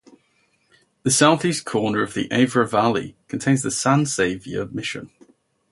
The 1.03 1.11
southeast 1.11 1.63
corner 1.63 2.01
of 2.01 2.15
the 2.15 2.27
Avra 2.29 2.67
Valley 2.67 3.15
contains 3.27 3.61
the 3.61 3.69
San 3.69 4.07
Xavier 4.07 4.65
Mission. 4.65 5.11